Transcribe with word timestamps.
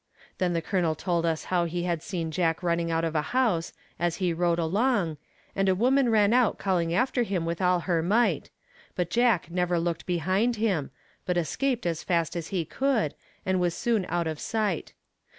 Then 0.39 0.53
the 0.53 0.63
Colonel 0.63 0.95
told 0.95 1.27
us 1.27 1.43
how 1.53 1.65
he 1.65 1.83
had 1.83 2.01
seen 2.01 2.31
Jack 2.31 2.63
running 2.63 2.89
out 2.89 3.03
of 3.03 3.13
a 3.13 3.21
house, 3.37 3.71
as 3.99 4.15
he 4.15 4.33
rode 4.33 4.57
along, 4.57 5.17
and 5.55 5.69
a 5.69 5.75
woman 5.75 6.09
ran 6.09 6.33
out 6.33 6.57
calling 6.57 6.91
after 6.91 7.21
him 7.21 7.45
with 7.45 7.61
all 7.61 7.81
her 7.81 8.01
might, 8.01 8.49
but 8.95 9.11
Jack 9.11 9.51
never 9.51 9.77
looked 9.79 10.07
behind 10.07 10.55
him, 10.55 10.89
but 11.27 11.37
escaped 11.37 11.85
as 11.85 12.01
fast 12.01 12.35
as 12.35 12.47
he 12.47 12.65
could, 12.65 13.13
and 13.45 13.59
was 13.59 13.75
soon 13.75 14.07
out 14.09 14.25
of 14.25 14.39
sight. 14.39 14.93